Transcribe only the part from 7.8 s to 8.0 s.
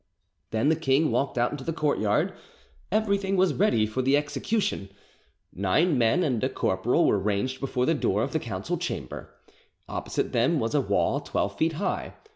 the